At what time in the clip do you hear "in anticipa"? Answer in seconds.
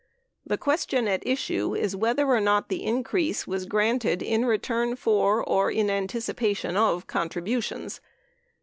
5.69-6.57